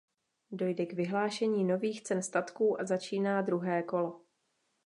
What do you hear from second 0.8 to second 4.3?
k vyhlášení nových cen statků a začíná druhé kolo.